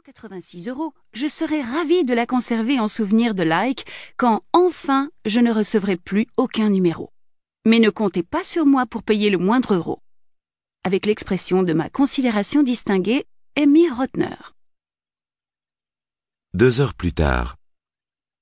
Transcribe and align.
186 0.00 0.68
euros, 0.68 0.94
je 1.12 1.26
serais 1.26 1.60
ravie 1.60 2.04
de 2.04 2.14
la 2.14 2.24
conserver 2.24 2.80
en 2.80 2.88
souvenir 2.88 3.34
de 3.34 3.42
like 3.42 3.84
quand 4.16 4.42
enfin 4.54 5.10
je 5.26 5.40
ne 5.40 5.52
recevrai 5.52 5.98
plus 5.98 6.26
aucun 6.38 6.70
numéro. 6.70 7.12
Mais 7.66 7.78
ne 7.80 7.90
comptez 7.90 8.22
pas 8.22 8.42
sur 8.42 8.64
moi 8.64 8.86
pour 8.86 9.02
payer 9.02 9.28
le 9.28 9.36
moindre 9.36 9.74
euro. 9.74 10.00
Avec 10.84 11.04
l'expression 11.04 11.62
de 11.62 11.74
ma 11.74 11.90
considération 11.90 12.62
distinguée, 12.62 13.26
Amy 13.56 13.90
Rotner. 13.90 14.36
Deux 16.54 16.80
heures 16.80 16.94
plus 16.94 17.12
tard. 17.12 17.56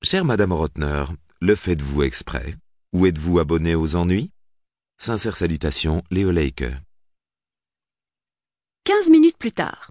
Chère 0.02 0.24
Madame 0.24 0.52
Rotner, 0.52 1.06
le 1.40 1.56
faites-vous 1.56 2.04
exprès? 2.04 2.54
Ou 2.92 3.06
êtes-vous 3.06 3.40
abonné 3.40 3.74
aux 3.74 3.96
ennuis? 3.96 4.30
Sincère 4.96 5.34
salutation, 5.34 6.02
Léo 6.12 6.30
Leike. 6.30 6.64
15 8.84 9.10
minutes 9.10 9.38
plus 9.38 9.52
tard. 9.52 9.90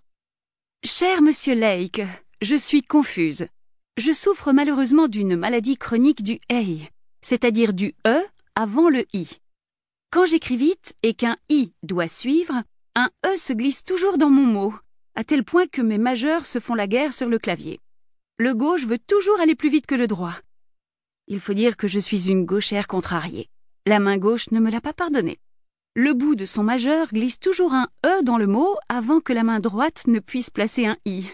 Cher 0.84 1.24
monsieur 1.24 1.56
Lake, 1.56 2.02
je 2.42 2.56
suis 2.56 2.84
confuse. 2.84 3.48
Je 3.98 4.12
souffre 4.12 4.52
malheureusement 4.52 5.08
d'une 5.08 5.36
maladie 5.36 5.76
chronique 5.76 6.22
du 6.22 6.40
EI, 6.50 6.90
c'est-à-dire 7.22 7.74
du 7.74 7.96
E 8.06 8.24
avant 8.56 8.90
le 8.90 9.06
I. 9.12 9.28
Quand 10.12 10.26
j'écris 10.26 10.56
vite 10.56 10.94
et 11.02 11.16
qu'un 11.16 11.38
I 11.50 11.74
doit 11.82 12.08
suivre, 12.08 12.64
un 12.96 13.10
E 13.26 13.36
se 13.38 13.54
glisse 13.54 13.84
toujours 13.84 14.20
dans 14.20 14.30
mon 14.30 14.46
mot, 14.46 14.74
à 15.16 15.24
tel 15.24 15.44
point 15.44 15.66
que 15.66 15.82
mes 15.82 15.98
majeurs 15.98 16.46
se 16.46 16.60
font 16.60 16.76
la 16.76 16.88
guerre 16.88 17.12
sur 17.14 17.28
le 17.28 17.40
clavier. 17.40 17.80
Le 18.38 18.54
gauche 18.54 18.86
veut 18.86 19.00
toujours 19.00 19.40
aller 19.40 19.56
plus 19.56 19.70
vite 19.70 19.88
que 19.88 19.96
le 19.96 20.08
droit. 20.08 20.36
Il 21.28 21.40
faut 21.40 21.56
dire 21.56 21.76
que 21.76 21.88
je 21.88 22.00
suis 22.00 22.30
une 22.30 22.46
gauchère 22.46 22.86
contrariée. 22.86 23.50
La 23.88 24.00
main 24.00 24.18
gauche 24.18 24.52
ne 24.52 24.60
me 24.60 24.70
l'a 24.70 24.82
pas 24.82 24.94
pardonné 24.94 25.40
le 25.98 26.14
bout 26.14 26.36
de 26.36 26.46
son 26.46 26.62
majeur 26.64 27.08
glisse 27.08 27.40
toujours 27.40 27.74
un 27.74 27.88
E 28.06 28.24
dans 28.24 28.38
le 28.38 28.46
mot 28.46 28.78
avant 28.88 29.20
que 29.20 29.34
la 29.34 29.42
main 29.42 29.60
droite 29.60 30.06
ne 30.06 30.20
puisse 30.20 30.52
placer 30.52 30.86
un 30.86 30.96
I. 31.06 31.26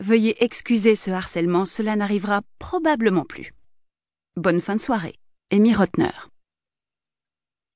Veuillez 0.00 0.44
excuser 0.44 0.94
ce 0.96 1.10
harcèlement, 1.10 1.64
cela 1.64 1.96
n'arrivera 1.96 2.42
probablement 2.58 3.24
plus. 3.24 3.54
Bonne 4.36 4.60
fin 4.60 4.76
de 4.76 4.82
soirée. 4.82 5.14
Amy 5.50 5.74
Rotner. 5.74 6.10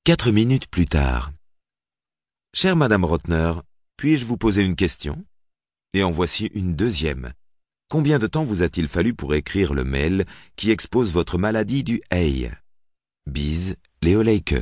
Quatre 0.03 0.31
minutes 0.31 0.67
plus 0.67 0.85
tard. 0.85 1.31
Chère 2.53 2.75
Madame 2.75 3.03
Rotner, 3.03 3.53
puis-je 3.97 4.25
vous 4.25 4.37
poser 4.37 4.63
une 4.63 4.75
question? 4.75 5.25
Et 5.95 6.03
en 6.03 6.11
voici 6.11 6.51
une 6.53 6.75
deuxième. 6.75 7.33
Combien 7.89 8.19
de 8.19 8.27
temps 8.27 8.43
vous 8.43 8.61
a-t-il 8.61 8.87
fallu 8.87 9.15
pour 9.15 9.33
écrire 9.33 9.73
le 9.73 9.85
mail 9.85 10.27
qui 10.55 10.69
expose 10.69 11.11
votre 11.11 11.39
maladie 11.39 11.83
du 11.83 11.99
EI 12.11 12.51
Bise, 13.25 13.75
Léo 14.03 14.21
Leike. 14.21 14.53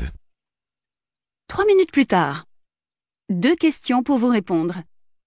Minutes 1.68 1.92
plus 1.92 2.06
tard. 2.06 2.46
Deux 3.30 3.56
questions 3.56 4.02
pour 4.02 4.18
vous 4.18 4.30
répondre. 4.30 4.84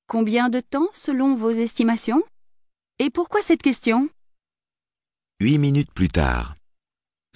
Combien 0.07 0.49
de 0.49 0.61
temps 0.61 0.89
selon 0.95 1.35
vos 1.35 1.51
estimations? 1.51 2.23
Et 2.99 3.11
pourquoi 3.11 3.43
cette 3.43 3.61
question? 3.61 4.09
Huit 5.41 5.59
minutes 5.59 5.93
plus 5.93 6.09
tard. 6.09 6.57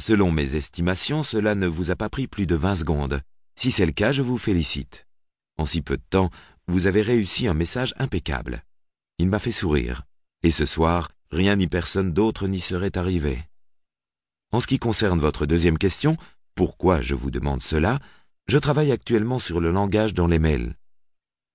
Selon 0.00 0.30
mes 0.32 0.56
estimations, 0.56 1.22
cela 1.22 1.54
ne 1.54 1.66
vous 1.66 1.90
a 1.90 1.96
pas 1.96 2.08
pris 2.08 2.26
plus 2.26 2.46
de 2.46 2.54
vingt 2.54 2.76
secondes. 2.76 3.20
Si 3.56 3.70
c'est 3.70 3.84
le 3.84 3.92
cas, 3.92 4.12
je 4.12 4.22
vous 4.22 4.38
félicite. 4.38 5.06
En 5.58 5.66
si 5.66 5.82
peu 5.82 5.98
de 5.98 6.04
temps, 6.08 6.30
vous 6.66 6.86
avez 6.86 7.02
réussi 7.02 7.46
un 7.46 7.54
message 7.54 7.92
impeccable. 7.98 8.62
Il 9.18 9.28
m'a 9.28 9.38
fait 9.38 9.52
sourire. 9.52 10.04
Et 10.42 10.50
ce 10.50 10.64
soir, 10.64 11.10
rien 11.30 11.56
ni 11.56 11.66
personne 11.66 12.14
d'autre 12.14 12.48
n'y 12.48 12.60
serait 12.60 12.96
arrivé. 12.96 13.42
En 14.50 14.60
ce 14.60 14.66
qui 14.66 14.78
concerne 14.78 15.20
votre 15.20 15.44
deuxième 15.44 15.78
question, 15.78 16.16
pourquoi 16.54 17.02
je 17.02 17.14
vous 17.14 17.30
demande 17.30 17.62
cela, 17.62 17.98
je 18.46 18.58
travaille 18.58 18.92
actuellement 18.92 19.38
sur 19.38 19.60
le 19.60 19.70
langage 19.70 20.14
dans 20.14 20.26
les 20.26 20.38
mails. 20.38 20.74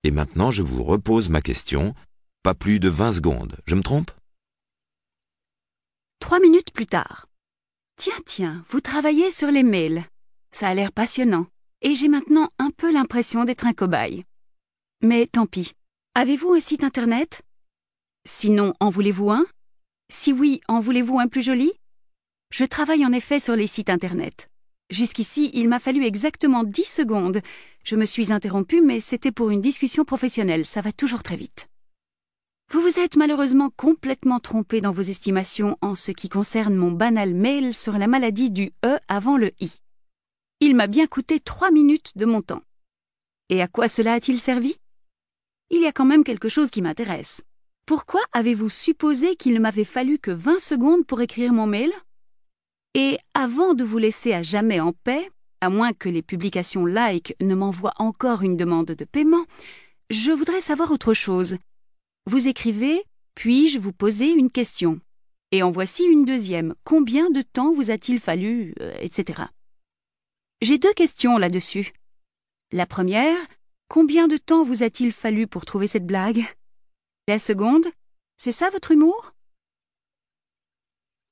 Et 0.02 0.10
maintenant, 0.10 0.50
je 0.50 0.62
vous 0.62 0.82
repose 0.82 1.28
ma 1.28 1.40
question. 1.40 1.94
Pas 2.42 2.54
plus 2.54 2.80
de 2.80 2.88
20 2.88 3.12
secondes. 3.12 3.56
Je 3.66 3.74
me 3.74 3.82
trompe? 3.82 4.10
Trois 6.20 6.40
minutes 6.40 6.72
plus 6.72 6.86
tard. 6.86 7.26
Tiens, 7.96 8.20
tiens, 8.24 8.64
vous 8.70 8.80
travaillez 8.80 9.30
sur 9.30 9.50
les 9.50 9.62
mails. 9.62 10.04
Ça 10.52 10.68
a 10.68 10.74
l'air 10.74 10.90
passionnant. 10.90 11.46
Et 11.82 11.94
j'ai 11.94 12.08
maintenant 12.08 12.48
un 12.58 12.70
peu 12.70 12.92
l'impression 12.92 13.44
d'être 13.44 13.66
un 13.66 13.72
cobaye. 13.72 14.24
Mais 15.02 15.26
tant 15.26 15.46
pis. 15.46 15.72
Avez-vous 16.14 16.54
un 16.54 16.60
site 16.60 16.82
internet? 16.82 17.42
Sinon, 18.26 18.74
en 18.80 18.90
voulez-vous 18.90 19.30
un? 19.30 19.46
Si 20.10 20.32
oui, 20.32 20.60
en 20.66 20.80
voulez-vous 20.80 21.18
un 21.18 21.28
plus 21.28 21.42
joli? 21.42 21.72
Je 22.50 22.64
travaille 22.64 23.06
en 23.06 23.12
effet 23.12 23.38
sur 23.38 23.54
les 23.54 23.66
sites 23.66 23.90
internet. 23.90 24.50
Jusqu'ici, 24.90 25.50
il 25.54 25.68
m'a 25.68 25.78
fallu 25.78 26.04
exactement 26.04 26.64
dix 26.64 26.84
secondes. 26.84 27.40
Je 27.84 27.94
me 27.94 28.04
suis 28.04 28.32
interrompue, 28.32 28.80
mais 28.80 28.98
c'était 29.00 29.30
pour 29.30 29.50
une 29.50 29.60
discussion 29.60 30.04
professionnelle. 30.04 30.66
Ça 30.66 30.80
va 30.80 30.90
toujours 30.92 31.22
très 31.22 31.36
vite. 31.36 31.68
Vous 32.72 32.80
vous 32.80 32.98
êtes 32.98 33.16
malheureusement 33.16 33.70
complètement 33.70 34.40
trompé 34.40 34.80
dans 34.80 34.92
vos 34.92 35.02
estimations 35.02 35.76
en 35.80 35.94
ce 35.94 36.12
qui 36.12 36.28
concerne 36.28 36.74
mon 36.74 36.92
banal 36.92 37.34
mail 37.34 37.74
sur 37.74 37.98
la 37.98 38.06
maladie 38.06 38.50
du 38.50 38.72
E 38.84 38.98
avant 39.08 39.36
le 39.36 39.52
I. 39.60 39.72
Il 40.60 40.76
m'a 40.76 40.86
bien 40.86 41.06
coûté 41.06 41.40
trois 41.40 41.70
minutes 41.70 42.12
de 42.16 42.26
mon 42.26 42.42
temps. 42.42 42.62
Et 43.48 43.62
à 43.62 43.68
quoi 43.68 43.88
cela 43.88 44.14
a-t-il 44.14 44.38
servi? 44.38 44.76
Il 45.70 45.80
y 45.80 45.86
a 45.86 45.92
quand 45.92 46.04
même 46.04 46.24
quelque 46.24 46.48
chose 46.48 46.70
qui 46.70 46.82
m'intéresse. 46.82 47.42
Pourquoi 47.86 48.20
avez-vous 48.32 48.68
supposé 48.68 49.36
qu'il 49.36 49.54
ne 49.54 49.60
m'avait 49.60 49.84
fallu 49.84 50.18
que 50.18 50.30
vingt 50.30 50.60
secondes 50.60 51.06
pour 51.06 51.20
écrire 51.20 51.52
mon 51.52 51.66
mail? 51.66 51.92
Et 52.94 53.18
avant 53.34 53.74
de 53.74 53.84
vous 53.84 53.98
laisser 53.98 54.32
à 54.32 54.42
jamais 54.42 54.80
en 54.80 54.92
paix, 54.92 55.30
à 55.60 55.70
moins 55.70 55.92
que 55.92 56.08
les 56.08 56.22
publications 56.22 56.86
like 56.86 57.36
ne 57.40 57.54
m'envoient 57.54 57.94
encore 57.98 58.42
une 58.42 58.56
demande 58.56 58.86
de 58.86 59.04
paiement, 59.04 59.44
je 60.10 60.32
voudrais 60.32 60.60
savoir 60.60 60.90
autre 60.90 61.14
chose. 61.14 61.56
Vous 62.26 62.48
écrivez 62.48 63.02
Puis-je 63.34 63.78
vous 63.78 63.92
poser 63.92 64.30
une 64.30 64.50
question? 64.50 65.00
Et 65.52 65.62
en 65.62 65.70
voici 65.70 66.04
une 66.04 66.24
deuxième. 66.24 66.74
Combien 66.84 67.30
de 67.30 67.42
temps 67.42 67.72
vous 67.72 67.90
a-t-il 67.90 68.20
fallu 68.20 68.74
euh, 68.80 68.92
etc. 69.00 69.42
J'ai 70.62 70.78
deux 70.78 70.92
questions 70.92 71.38
là-dessus. 71.38 71.92
La 72.72 72.86
première, 72.86 73.38
combien 73.88 74.28
de 74.28 74.36
temps 74.36 74.62
vous 74.62 74.82
a-t-il 74.82 75.12
fallu 75.12 75.46
pour 75.46 75.64
trouver 75.64 75.86
cette 75.86 76.06
blague? 76.06 76.44
La 77.28 77.38
seconde, 77.38 77.86
c'est 78.36 78.52
ça 78.52 78.70
votre 78.70 78.92
humour? 78.92 79.32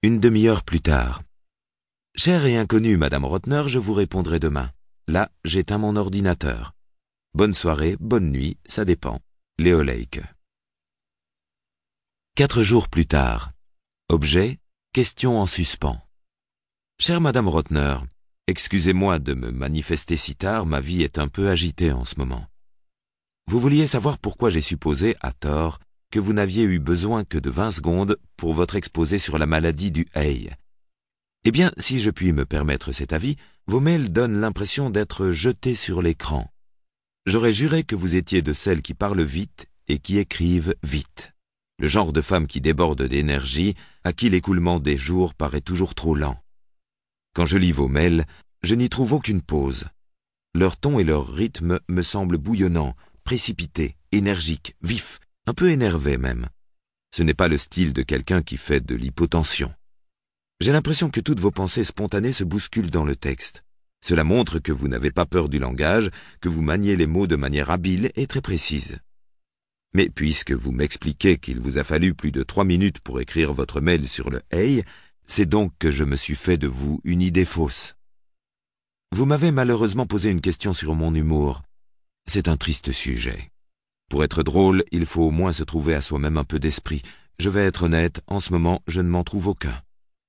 Une 0.03 0.21
demi-heure 0.21 0.65
plus 0.65 0.81
tard. 0.81 1.23
Chère 2.21 2.47
et 2.47 2.57
inconnue 2.57 2.97
Madame 2.97 3.25
Rotner, 3.25 3.63
je 3.69 3.79
vous 3.79 3.95
répondrai 3.95 4.41
demain. 4.41 4.73
Là, 5.07 5.31
j'éteins 5.45 5.79
mon 5.79 5.95
ordinateur. 5.95 6.75
Bonne 7.33 7.55
soirée, 7.55 7.97
bonne 8.01 8.33
nuit, 8.33 8.59
ça 8.67 8.85
dépend. 8.85 9.21
Léo 9.57 9.83
Lake. 9.83 10.21
Quatre 12.35 12.65
jours 12.65 12.89
plus 12.89 13.07
tard. 13.07 13.53
Objet, 14.09 14.59
question 14.93 15.39
en 15.39 15.47
suspens. 15.47 16.01
Chère 16.99 17.21
Madame 17.21 17.47
Rotner, 17.47 17.99
excusez-moi 18.49 19.21
de 19.21 19.35
me 19.35 19.53
manifester 19.53 20.17
si 20.17 20.35
tard, 20.35 20.67
ma 20.67 20.81
vie 20.81 21.05
est 21.05 21.19
un 21.19 21.29
peu 21.29 21.49
agitée 21.51 21.93
en 21.93 22.05
ce 22.05 22.17
moment. 22.19 22.49
Vous 23.47 23.61
vouliez 23.61 23.87
savoir 23.87 24.19
pourquoi 24.19 24.51
j'ai 24.51 24.61
supposé, 24.61 25.15
à 25.21 25.33
tort, 25.33 25.79
que 26.11 26.19
vous 26.19 26.33
n'aviez 26.33 26.65
eu 26.65 26.81
besoin 26.81 27.23
que 27.23 27.39
de 27.39 27.49
vingt 27.49 27.71
secondes 27.71 28.19
pour 28.37 28.55
votre 28.55 28.75
exposé 28.75 29.21
sur 29.21 29.39
la 29.39 29.47
maladie 29.47 29.93
du 29.93 30.09
Hay. 30.17 30.51
Eh 31.49 31.51
bien, 31.51 31.73
si 31.79 31.99
je 31.99 32.11
puis 32.11 32.33
me 32.33 32.45
permettre 32.45 32.93
cet 32.93 33.15
avis, 33.15 33.37
vos 33.69 33.81
mails 33.81 34.13
donnent 34.13 34.39
l'impression 34.39 34.91
d'être 34.91 35.31
jetés 35.31 35.75
sur 35.75 36.03
l'écran. 36.03 36.47
J'aurais 37.25 37.55
juré 37.55 37.85
que 37.85 37.97
vous 37.97 38.17
étiez 38.17 38.43
de 38.43 38.53
celles 38.53 38.83
qui 38.83 38.93
parlent 38.93 39.23
vite 39.23 39.65
et 39.87 39.99
qui 39.99 40.19
écrivent 40.19 40.75
vite. 40.83 41.33
Le 41.79 41.89
genre 41.89 42.13
de 42.13 42.21
femme 42.21 42.49
qui 42.49 42.61
déborde 42.61 43.03
d'énergie, 43.03 43.77
à 44.05 44.13
qui 44.13 44.29
l'écoulement 44.29 44.79
des 44.79 44.99
jours 44.99 45.33
paraît 45.33 45.63
toujours 45.63 45.95
trop 45.95 46.15
lent. 46.15 46.37
Quand 47.35 47.47
je 47.47 47.57
lis 47.57 47.73
vos 47.73 47.89
mails, 47.89 48.27
je 48.63 48.75
n'y 48.75 48.91
trouve 48.91 49.15
aucune 49.15 49.41
pause. 49.41 49.87
Leur 50.55 50.77
ton 50.77 50.99
et 50.99 51.05
leur 51.05 51.33
rythme 51.33 51.81
me 51.89 52.03
semblent 52.03 52.37
bouillonnants, 52.37 52.95
précipités, 53.25 53.97
énergiques, 54.13 54.77
vifs, 54.83 55.19
un 55.47 55.55
peu 55.55 55.71
énervés 55.71 56.19
même. 56.19 56.51
Ce 57.11 57.23
n'est 57.23 57.33
pas 57.33 57.49
le 57.49 57.57
style 57.57 57.95
de 57.95 58.03
quelqu'un 58.03 58.43
qui 58.43 58.59
fait 58.59 58.85
de 58.85 58.95
l'hypotension. 58.95 59.73
J'ai 60.61 60.73
l'impression 60.73 61.09
que 61.09 61.21
toutes 61.21 61.39
vos 61.39 61.53
pensées 61.53 61.85
spontanées 61.85 62.33
se 62.33 62.43
bousculent 62.43 62.91
dans 62.91 63.05
le 63.05 63.15
texte. 63.15 63.63
Cela 64.05 64.25
montre 64.25 64.59
que 64.59 64.73
vous 64.73 64.89
n'avez 64.89 65.13
pas 65.13 65.25
peur 65.25 65.49
du 65.49 65.61
langage, 65.61 66.11
que 66.41 66.49
vous 66.49 66.63
maniez 66.63 66.97
les 66.97 67.07
mots 67.07 67.29
de 67.29 67.37
manière 67.37 67.71
habile 67.71 68.11
et 68.17 68.27
très 68.27 68.41
précise. 68.41 68.99
Mais 69.95 70.11
puisque 70.11 70.51
vous 70.51 70.73
m'expliquez 70.73 71.39
qu'il 71.39 71.61
vous 71.61 71.79
a 71.79 71.85
fallu 71.85 72.13
plus 72.13 72.33
de 72.33 72.43
trois 72.43 72.65
minutes 72.65 72.99
pour 72.99 73.21
écrire 73.21 73.53
votre 73.53 73.81
mail 73.81 74.09
sur 74.09 74.31
le 74.31 74.43
Hey, 74.51 74.83
c'est 75.29 75.47
donc 75.47 75.73
que 75.79 75.93
je 75.93 76.03
me 76.03 76.17
suis 76.17 76.35
fait 76.35 76.59
de 76.59 76.67
vous 76.67 77.01
une 77.05 77.23
idée 77.23 77.45
fausse. 77.45 77.95
Vous 79.13 79.27
m'avez 79.27 79.53
malheureusement 79.53 80.07
posé 80.07 80.29
une 80.29 80.41
question 80.41 80.75
sur 80.75 80.97
mon 80.97 81.15
humour. 81.15 81.63
C'est 82.27 82.49
un 82.49 82.57
triste 82.57 82.91
sujet. 82.91 83.53
Pour 84.11 84.25
être 84.25 84.43
drôle, 84.43 84.83
il 84.91 85.07
faut 85.07 85.23
au 85.23 85.31
moins 85.31 85.53
se 85.53 85.63
trouver 85.63 85.95
à 85.95 86.03
soi-même 86.03 86.37
un 86.37 86.45
peu 86.45 86.59
d'esprit. 86.59 87.03
Je 87.39 87.49
vais 87.49 87.65
être 87.65 87.85
honnête, 87.85 88.23
en 88.27 88.41
ce 88.41 88.53
moment, 88.53 88.83
je 88.89 89.01
ne 89.01 89.09
m'en 89.09 89.23
trouve 89.23 89.47
aucun 89.47 89.81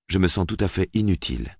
je 0.09 0.17
me 0.17 0.27
sens 0.27 0.45
tout 0.47 0.57
à 0.59 0.67
fait 0.67 0.89
inutile. 0.93 1.57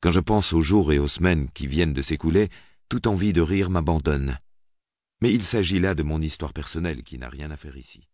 Quand 0.00 0.10
je 0.10 0.20
pense 0.20 0.52
aux 0.52 0.62
jours 0.62 0.92
et 0.92 0.98
aux 0.98 1.08
semaines 1.08 1.48
qui 1.50 1.66
viennent 1.66 1.92
de 1.92 2.02
s'écouler, 2.02 2.48
toute 2.88 3.06
envie 3.06 3.32
de 3.32 3.40
rire 3.40 3.70
m'abandonne. 3.70 4.38
Mais 5.20 5.32
il 5.32 5.42
s'agit 5.42 5.78
là 5.78 5.94
de 5.94 6.02
mon 6.02 6.20
histoire 6.20 6.52
personnelle 6.52 7.02
qui 7.02 7.18
n'a 7.18 7.28
rien 7.28 7.50
à 7.50 7.56
faire 7.56 7.76
ici. 7.76 8.08